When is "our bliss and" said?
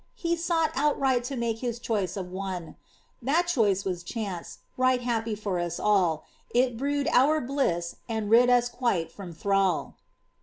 7.09-8.27